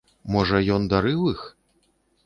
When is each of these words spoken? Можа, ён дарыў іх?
Можа, 0.35 0.61
ён 0.77 0.89
дарыў 0.95 1.31
іх? 1.37 1.47